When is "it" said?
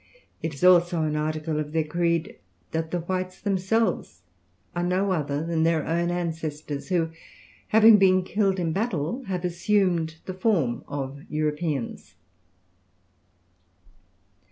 0.41-0.55